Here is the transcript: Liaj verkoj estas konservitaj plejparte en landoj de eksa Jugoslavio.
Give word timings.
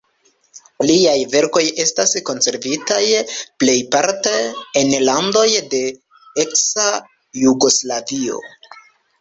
Liaj 0.91 1.17
verkoj 1.33 1.61
estas 1.83 2.13
konservitaj 2.29 2.99
plejparte 3.65 4.33
en 4.81 4.91
landoj 5.11 5.47
de 5.75 5.83
eksa 6.47 6.89
Jugoslavio. 7.45 8.43